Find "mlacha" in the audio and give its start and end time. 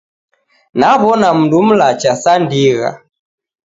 1.67-2.11